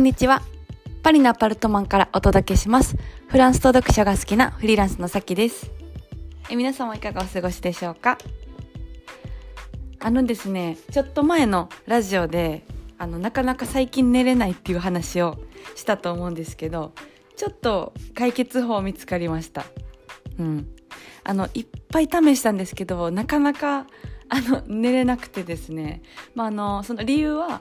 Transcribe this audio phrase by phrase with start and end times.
[0.00, 0.40] んにちは。
[1.02, 2.96] パリのアパルトマンからお届けします。
[3.28, 5.70] フランスと読書が好きなフリーランスのさきです。
[6.48, 8.16] え皆様いかがお過ごしでしょうか？
[9.98, 12.64] あのですね、ちょっと前のラジオで、
[12.96, 15.36] あの、なかなか最近寝れないっていう話を
[15.76, 16.94] したと思うんですけど、
[17.36, 19.66] ちょっと解決法見つかりました。
[20.38, 20.66] うん。
[21.24, 23.86] あの、いっぱい試したんですけど、なかなか、
[24.30, 26.00] あの、寝れなくてですね。
[26.34, 27.60] まあ、あの、その理由は、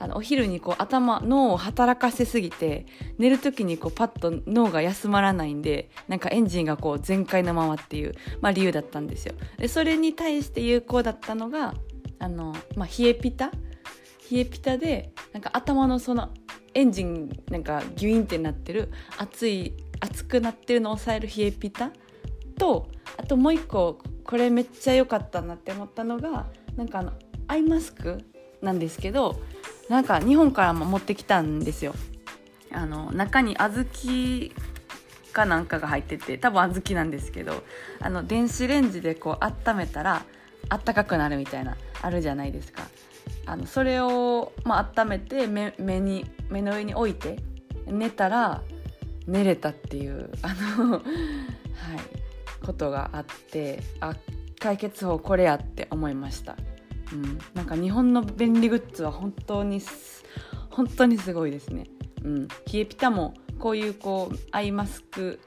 [0.00, 2.86] あのお昼にこう頭脳を働かせすぎて
[3.18, 9.34] 寝る時にこうパッと脳が休まらないんでなんかエンジンがこう全開のままっていう、まあ、理由だったんですよ。
[9.58, 11.74] でそれに対して有効だったのが
[12.18, 13.50] あの、まあ、冷えピタ？
[14.32, 16.30] 冷えピタでなんか頭のその
[16.72, 21.92] エンジンなんかギュインってなってる熱い熱くなってるのを抑える冷えピタ？
[22.56, 27.12] とあともう一個これめっちゃ良かったなって思ったのがなんかあの
[27.48, 28.24] アイマスク
[28.62, 29.40] なんですけど
[29.90, 31.94] なんか日本からも持ってきたんですよ。
[32.72, 34.52] あの中に小豆
[35.32, 37.64] かなんかが入ってて多分小豆なんですけど
[38.00, 40.24] あの電子レンジでこう温めたら
[40.68, 42.84] あったかくなるみたいなあるじゃないですか。
[43.46, 47.40] あのそれを、まあ温めて目目に目の上に置いて
[47.86, 48.62] 寝たら
[49.26, 51.02] 寝れたっていうあのはい
[52.64, 54.14] ことがあってあ
[54.60, 56.56] 解決法これやって思いました。
[57.12, 59.80] うん、なんか日本の便利グッズは本当に
[60.70, 61.86] 本当にすごいですね。
[62.22, 65.40] うん、冷えピタもこういうこうアイマスク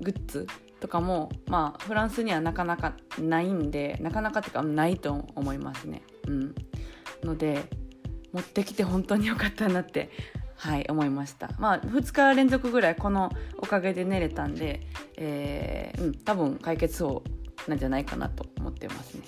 [0.00, 0.46] グッズ
[0.80, 6.02] とかもまあフランスにはなかなかないんでなかなかっていうかないと思いますね。
[6.28, 6.54] うん、
[7.22, 7.64] ので
[8.32, 10.10] 持ってきて本当に良かったなって
[10.56, 11.50] はい思いました。
[11.58, 14.80] まあ2日連続ぐらいこのおかげで寝れたんで、
[15.16, 17.22] えー、うん多分解決法
[17.68, 19.22] なんじゃないかなと思ってますね。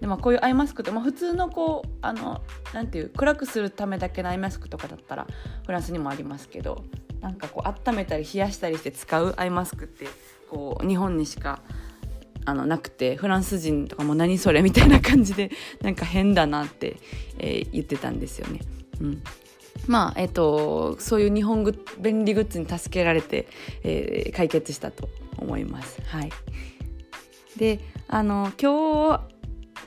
[0.00, 2.42] でもこういうアイマスクって、まあ、普通のこうあの
[2.74, 5.26] なんていう暗くするためだけのアイマスクとかだったら
[5.64, 6.84] フランスにもありますけど
[7.20, 10.06] なんかこう温めたり冷やしたりして使うアイマスクって
[10.50, 11.62] こう日本にしか
[12.44, 15.50] あのなくてフランス人とかも何それみたいな感じで
[15.82, 16.96] なんか変だなって、
[17.38, 18.60] えー、言ってたんですよね。
[19.00, 19.22] うん
[19.86, 23.46] まあえっ、ー、とそういう日本グ便利グッズに助けられて、
[23.82, 26.00] えー、解決したと思います。
[26.06, 26.30] はい、
[27.56, 29.35] であの今日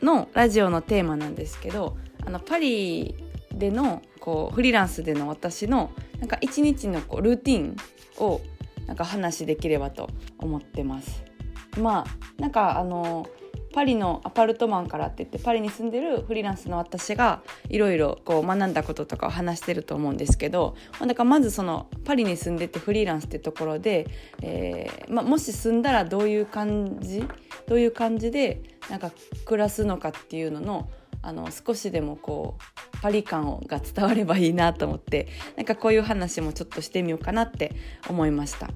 [0.01, 3.15] のラジオのテーマなんですけどあのパリ
[3.51, 7.75] でのこうフリーランスでの私のなんか一日のこうルーティン
[8.17, 8.41] を
[8.85, 11.23] なんか話できればと思ってます。
[11.79, 13.27] まあなんかあの
[13.73, 24.07] パリのアパルトマンからって言ってパリに住んでるフリーランスの私がいろいろ学んだこととかを話してると思うんですけどだからまずそのパリに住んでてフリーランスってところで、
[24.41, 27.23] えーま、もし住んだらどういう感じ
[27.67, 29.11] どういう感じでなんか
[29.45, 30.89] 暮らすのかっていうのの
[31.21, 35.27] あの少しでもこうパリ感が伝わればいいなと思って
[35.57, 37.75] なんかこういう話もちょっとしてみようかなって
[38.09, 38.69] 思いました。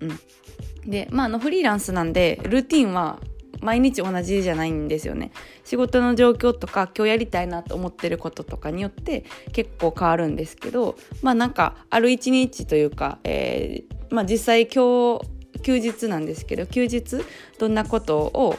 [0.00, 3.20] うん、でまああのフリーランスなんでルーティンは
[3.64, 5.32] 毎日同じじゃないんですよね
[5.64, 17.24] 仕事の状況とか今日やりたいなと思ってることとかによって結構変わるんですけどまあなんかある一日というか、えーまあ、実際今日休日なんですけど休日
[17.58, 18.56] どんなことを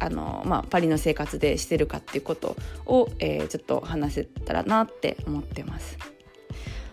[0.00, 5.98] あの、まあ、パリの生活でしてるかっていうことを、えー、ちょっと話せたらなって思ってます。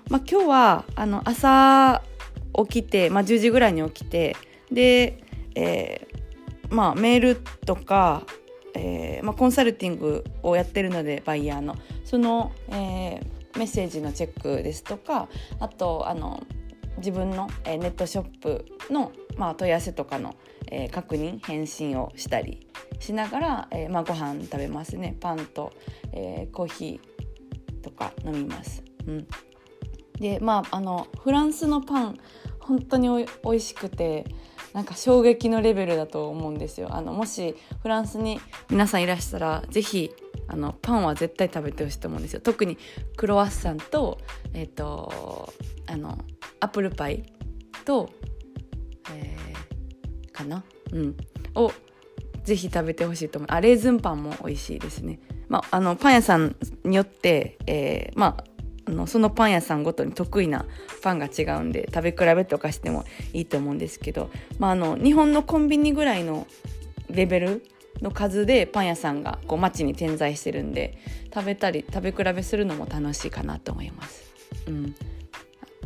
[0.09, 2.03] まあ、今日はあの朝
[2.69, 4.35] 起きて、まあ、10時ぐらいに起きて
[4.71, 5.17] で、
[5.55, 6.24] えー
[6.69, 8.23] まあ、メールとか、
[8.73, 11.75] えーまあ、コンサルティングをやってるのでバイヤーの。
[12.03, 15.27] その、えー、メッセージのチェックですとか
[15.59, 16.43] あとあの
[16.97, 20.35] 自分の、えー、ネットショップの、まあ、問い合わせとかの、
[20.71, 22.67] えー、確認返信をしたり
[22.99, 25.17] しながら、えーまあ、ご飯食べますね。
[25.19, 25.73] パンと、
[26.13, 28.83] えー、コーヒーとか飲みます。
[29.07, 29.27] うん、
[30.19, 32.17] でまああのフランスのパン
[32.59, 34.25] 本当におい美味しくて
[34.75, 36.89] なんか衝撃のレベルだと思うんですよ。
[36.91, 40.11] あのもしフランスに皆さんいらしたらぜひ
[40.49, 42.41] あのパンは絶対食べてほしいと思うんですよ。
[42.41, 42.77] 特に
[43.15, 44.17] クロワッサンと
[44.53, 45.53] えっ、ー、と
[45.87, 46.17] あの
[46.59, 47.23] アップルパイ
[47.85, 48.09] と、
[49.13, 50.61] えー、かな、
[50.91, 51.15] うん、
[51.55, 51.71] を
[52.43, 58.43] ぜひ食べてほしいと思うあレーズンパンも美味しいですね、まあ、あのパン屋さんによって、えー、まあ
[58.87, 60.65] あのそのパン屋さんごとに得意な
[61.01, 63.03] パンが違うんで食べ比べとかしても
[63.33, 64.29] いいと思うんですけど、
[64.59, 66.47] まあ、あの日本のコンビニぐらいの
[67.09, 67.63] レベル
[68.01, 70.97] の数でパン屋さんがこう街に点在してるんで
[71.33, 74.23] 食べたり食べ比べするのも楽しいかなと思います。
[74.67, 74.95] うん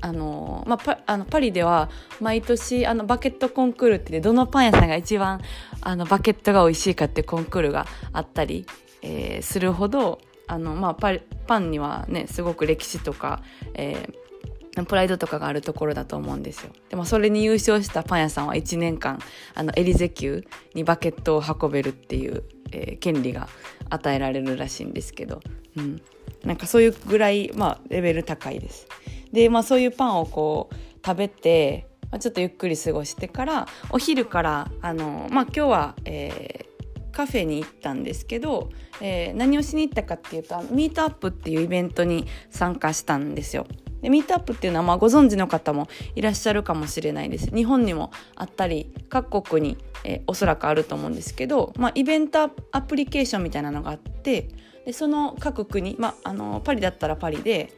[0.02, 1.90] あのまあ、パあのパリでは
[2.22, 5.42] 毎年あのバケットコンクールってどのパン屋さんが一番
[5.81, 8.66] あのバケットが美味しいかってコンクールがあったり、
[9.02, 11.13] えー、するほどあの、まあ、パ
[11.48, 13.42] パンにはねすごく歴史とか、
[13.74, 14.19] えー
[14.86, 16.72] プライドとかがあるところだと思うんですよ。
[16.90, 19.19] でもそれに優勝したパン屋さんは1年間
[19.56, 23.50] あのエリゼ級にバケットを運べるっていう、えー、権利が
[23.90, 25.42] 与えられるらしいんですけど、
[25.75, 26.01] うん、
[26.44, 28.88] なんかそういうぐらい、まあ、レベル高いです。
[29.34, 30.75] で、まあ、そういうパンをこう
[31.06, 31.88] 食べて、
[32.19, 36.69] ちょっとゆっくり過ごしてからお昼からあの、まあ、今日は、えー、
[37.19, 38.69] カフェに行ったんですけど、
[39.01, 43.68] えー、何をしに行ったかっていうとミートアップっていうイベントに参加したんですよ。
[44.01, 54.48] でミートアップっていうのはまあご存知の方もいらっしゃるかもしれないです日本にもあったり各国に、えー、おそらくあると思うんですけど、まあ、イベントアプリケーションみたいなのがあって
[54.86, 57.74] でその各国、まあ、あのパリだったらパリで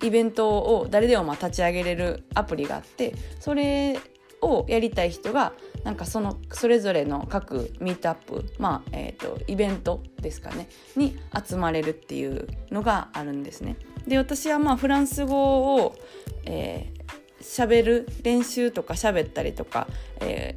[0.00, 3.98] イベントを誰でもま立ち上げれるアプリがあってそれ
[4.44, 5.52] をやりたい人が
[5.84, 13.76] なんかそのそれぞれの各ミートアップ、まあえーと、イベントですかねに集まれるっていうのがあるんですね。
[14.06, 15.94] で私はまあフランス語を、
[16.44, 19.88] えー、喋る練習とか喋ったりとか、
[20.20, 20.56] え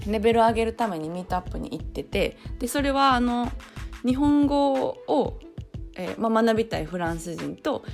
[0.00, 3.50] ー、レベルを上げるためにミートアップに行っててでそれはあの
[4.04, 5.38] 日本語を、
[5.96, 7.84] えーまあ、学びたいフランス人と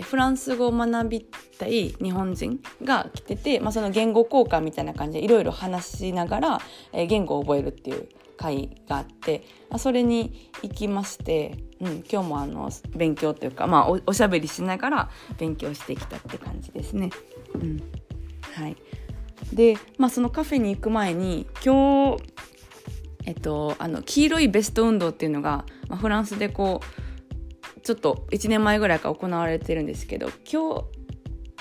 [0.00, 1.20] フランス語を学び
[1.58, 6.60] たい日本人が来てて、まあ、その言語交換みたいな感じでいろいろ話しながら、
[6.92, 17.10] え、言語を覚えるっていう会があってあそれに行きまして、うん、今日もあの勉強というか、まあ、おおしゃべりしながら勉強してきたって感じですね。
[17.54, 17.82] うん
[18.54, 18.76] はい、
[19.52, 22.22] で、まあ、そのカフェに行く前に今日、
[23.26, 27.01] えっと、あの黄色いベスト運動っていうのが、まあ、フランスでこう
[27.82, 31.02] ちょっと1年前ぐらいから行われてるんですけど今日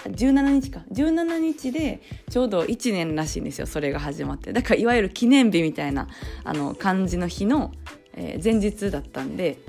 [0.09, 0.81] 17日か。
[0.91, 4.51] 17日でちょうど1年らしいんですよそれが始まって。
[4.51, 6.07] だからいわゆる記念日みたいな
[6.43, 7.71] あの感じの日の、
[8.13, 9.59] えー、前日だったんで、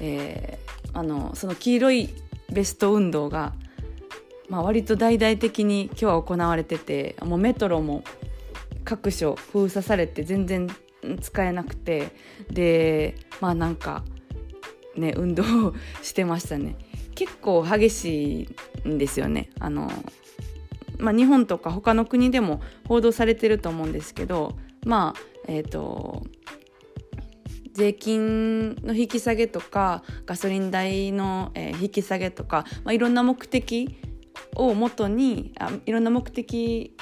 [0.00, 2.10] えー、あのその黄色い
[2.50, 3.52] ベスト運動が、
[4.48, 8.02] まあ、割と大々的に今日は行われててもうメトロも
[8.84, 10.68] 各所封鎖されて全然
[11.20, 12.10] 使えなくて
[12.50, 14.02] でまあなんか
[14.96, 15.44] ね運動
[16.02, 16.76] してましたね。
[17.14, 18.48] 結構激し
[18.84, 19.50] いんですよね。
[19.58, 19.90] あの
[20.98, 26.26] まあ、日本とか他の国でも報道されてると思うんですけどまあえっ、ー、と
[27.72, 33.96] 税金の引き下げとかガソリン代の、え、引き下げとか、まあ、いろんな目的
[34.56, 36.94] をもとにあいろんな目的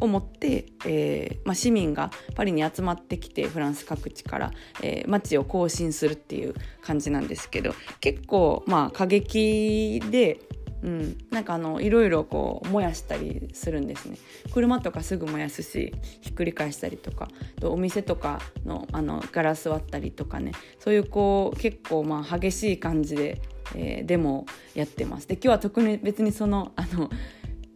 [0.00, 4.50] を持って、えーまあ、市民がパリに集まってきてフランス各地から、
[4.82, 10.40] えー、街を行進するっていう感じなんですけど結構まあ過激で
[10.82, 14.16] うん、なんかあのいろいろこう燃やしたりするんですね。
[14.52, 17.28] 車とかすぐ燃やすしひっくり返したりとか
[17.60, 20.52] とお店とかのあのガラス割ったりとかね。
[20.78, 23.42] そういうこう結構まあ激しい感じで、
[23.74, 25.28] えー、デモやってます。
[25.28, 27.10] で今日は特に別にそのあの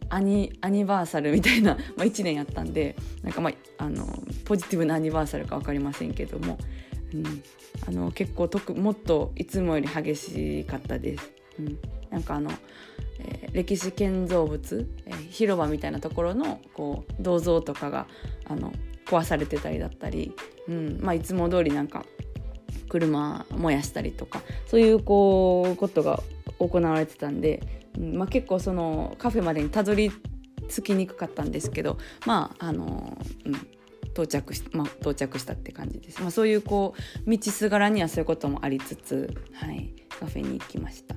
[0.09, 4.05] アニアニバーサルみたいな、 まあ、1年やったんでなんか、まあ、あの
[4.45, 6.57] ポジティブなアニバーサルか分かりませんけども、
[7.13, 7.43] うん、
[7.87, 11.31] あの結構ともっといつもより激しかったです。
[11.59, 11.77] うん、
[12.09, 12.51] なんかあの、
[13.19, 18.07] えー、歴史建造物、えー、広場みたいなところのこう銅像とかが
[18.45, 18.73] あの
[19.05, 20.33] 壊されてたりだったり、
[20.67, 20.99] うん。
[21.01, 22.05] まあ、いつも通りなんか
[22.89, 26.21] 車燃やしたりとかそういうこうことが
[26.59, 30.11] 行われてたんでまあ、結構そのカフェまでにたどり
[30.67, 33.53] 着きにくかったんですけどまああの、うん、
[34.07, 41.15] 到着し,、まあ、到着したって感じです、まあ、そういうこう道すがらにはそういうこともありつつ、はい、カフェに行きました。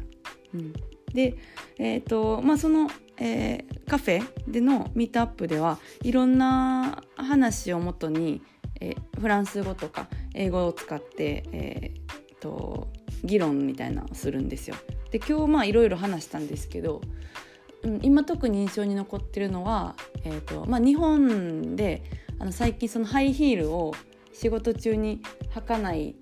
[0.55, 0.73] うん、
[1.13, 1.37] で、
[1.79, 8.41] えーとまあ、その、えー、カフェでのミートアップではいろんな話をもとに、
[8.81, 12.09] えー、フランス語とか英語を使って、えー
[12.41, 12.89] と
[13.25, 14.77] 議論みたいなのをするんですよ。
[15.11, 17.01] で今日まあいろいろ話したんですけど、
[17.83, 22.03] うん、今特に印象に残ってるのは、えーとまあ、日本で
[22.39, 23.95] あの最近そのハイヒールを
[24.33, 25.21] 仕事中に
[25.55, 26.15] 履かない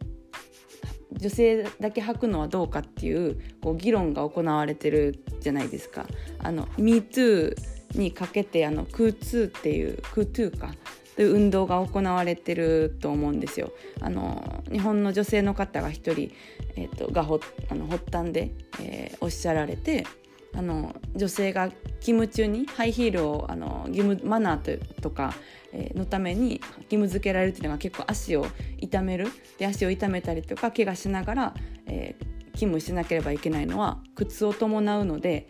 [1.12, 6.06] 女性だけ履くのはどうかっていうこう議論が行われてるじゃないですか。
[6.38, 7.54] あの MeToo
[7.94, 10.74] にかけてあの空通っていう空通か
[11.16, 13.72] という運動が行われてると思うんですよ。
[14.00, 16.30] あの日本の女性の方が一人、
[16.76, 20.06] えーと、がほあの発端で、えー、おっしゃられて
[20.54, 21.70] あの女性が
[22.00, 25.34] 勤務中にハイヒールをあの義務マナーとか、
[25.72, 28.46] えー、のために義務付けられるっていうのが結構足を
[28.78, 31.54] 痛めるで足を痛めたりとか怪我しながら、
[31.86, 35.46] えー、勤務しなければいけないのは苦痛を伴うので、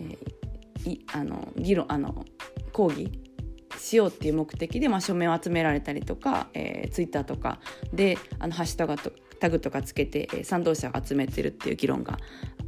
[0.00, 2.24] えー、いあの議論あの
[2.72, 3.10] 抗議
[3.80, 7.60] しようっていう目的で、まあ、署名を集められたりとか、えー、ツイッターとか
[7.92, 12.18] であのハッシュタグとタグとかつけて、えー、賛同者を集めてるっていう議論が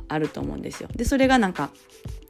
[0.09, 0.89] あると思うんですよ。
[0.95, 1.71] でそれがなんか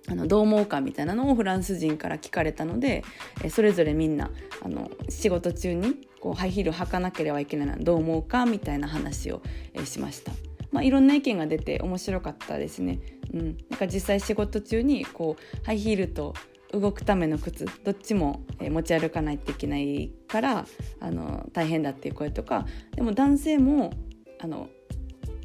[0.09, 3.05] あのどう思うかみたいなのをフランス人から聞かれたので、
[3.45, 9.43] えそれぞれみんなあの仕事中にこうハイヒール履かなければいけないのはどう思うかみたいな話を、
[9.75, 10.33] えしました。
[10.73, 12.99] まあ、いろんな意見が出て面白かったですね。
[13.33, 16.35] うん、なんか実際仕事中にこうハイヒールと
[16.73, 20.67] 動くための靴どっちも持ち歩かないといけないから
[21.01, 23.93] あの大変だっていう声とかでも男性も
[24.41, 24.69] あの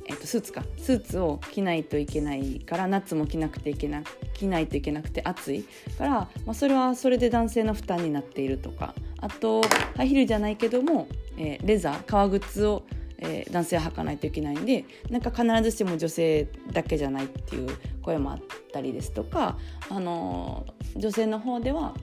[0.10, 4.03] えー、とスーツかスーツを着ないといけないから夏も着なくていけな
[4.34, 5.65] 着ないといけなくて暑い
[5.98, 6.12] から、
[6.46, 9.62] まあ、それはそれで男性の負担になっているとかあと
[9.96, 11.07] ハイヒールじゃないけども、
[11.38, 12.84] えー、レザー革靴を、
[13.19, 17.69] えー、男性は履かないといけないんでなんか必ずしも女性だけじゃないっていう
[18.01, 18.39] 声もあっ
[18.71, 19.57] たりですとか、
[19.89, 21.93] あのー、女性の方では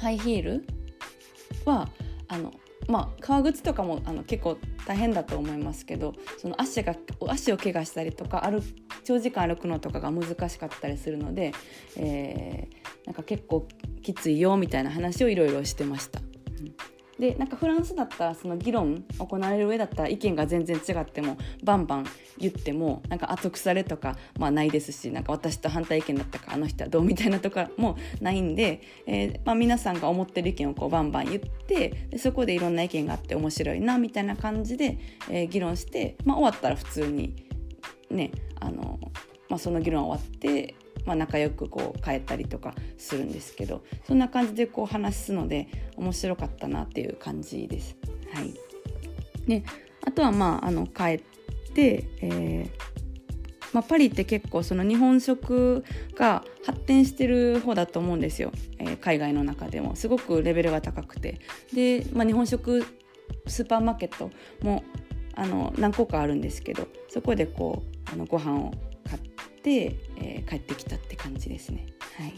[0.00, 0.66] ハイヒール
[1.64, 1.88] は
[2.28, 2.52] あの
[2.88, 6.96] まあ革靴とかもあの結構大変だと思いますけどその足が
[7.28, 8.60] 足を怪我したりとか歩
[9.04, 11.52] 長時間歩くのとかが難しかったりするので、
[11.96, 13.68] えー、なんか結構
[14.02, 16.20] きついよみたいな話をいろいろしてました。
[16.20, 16.22] う
[16.62, 16.74] ん
[17.18, 22.06] でなんかフランスだったらその議論行われる上だったら意見が全然違ってもバンバン
[22.38, 37.46] 言ってもなんか後腐れとか、まあ、ないですしなんか私と反対意見だったかあの人はどうみたいなとかもないんで、えー、まあ、皆さんが思ってる意見をこうバンバン言ってでそこでいろんな意見があって面白いなみたいな感じで、えー、議論して、まあ、終わったら普通に
[38.10, 38.98] ねあの、
[39.48, 47.96] まあ、その議論終わってまあ、仲良くこう帰ったりとかするんですけどそんな感じでこう話すので面白かったなっていう感じです。
[48.32, 48.54] はい、
[49.46, 49.64] で
[50.06, 51.22] あとはまああの帰っ
[51.74, 52.92] て、えー
[53.72, 59.96] まあ、パリって結構その日本食が発展してる方だと思うんですよ、えー、海外の中でも。
[59.96, 61.40] すごくレベルが高くて。
[61.72, 62.84] で、まあ、日本食
[63.46, 64.30] スーパーマーケット
[64.62, 64.84] も
[65.34, 68.72] あの何個かあるんですけどそこでこうあのご飯を、
[69.70, 71.86] えー、帰ってきたって感じですね。
[72.16, 72.32] はい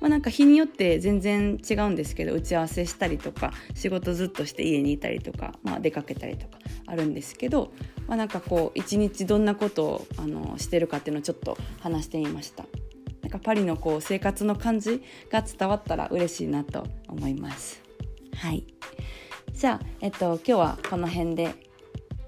[0.00, 7.72] まあ、なんか日によって全然違うんですけど打ち合わせしたりとか仕事ずっとして家にいたりとか、まあ、出かけたりとかあるんですけど、
[8.08, 12.64] まあ、なんかこう一日どんなことをあのしてるかっていうのをちょっと話してみました。
[13.22, 17.82] なんかパリのこう生活の感じが伝わったら嬉しいなと思います。
[18.34, 18.64] はい。
[19.52, 21.69] じゃあ、えっと、今日はこの辺で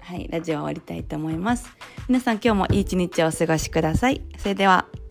[0.03, 1.69] はい、ラジオ終わりたいと思います。
[2.09, 4.21] 皆さん今日もいい一日をお過ごしください。
[4.37, 5.02] それでは。